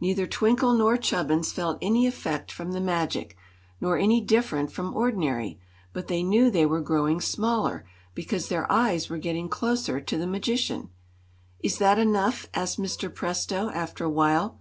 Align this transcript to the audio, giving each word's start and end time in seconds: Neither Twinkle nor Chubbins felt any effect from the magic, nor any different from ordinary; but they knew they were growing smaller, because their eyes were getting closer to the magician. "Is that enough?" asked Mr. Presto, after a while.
Neither 0.00 0.26
Twinkle 0.26 0.76
nor 0.76 0.96
Chubbins 0.96 1.52
felt 1.52 1.78
any 1.80 2.04
effect 2.08 2.50
from 2.50 2.72
the 2.72 2.80
magic, 2.80 3.36
nor 3.80 3.96
any 3.96 4.20
different 4.20 4.72
from 4.72 4.92
ordinary; 4.92 5.60
but 5.92 6.08
they 6.08 6.24
knew 6.24 6.50
they 6.50 6.66
were 6.66 6.80
growing 6.80 7.20
smaller, 7.20 7.84
because 8.12 8.48
their 8.48 8.66
eyes 8.72 9.08
were 9.08 9.18
getting 9.18 9.48
closer 9.48 10.00
to 10.00 10.18
the 10.18 10.26
magician. 10.26 10.90
"Is 11.60 11.78
that 11.78 12.00
enough?" 12.00 12.48
asked 12.54 12.80
Mr. 12.80 13.14
Presto, 13.14 13.70
after 13.70 14.02
a 14.04 14.10
while. 14.10 14.58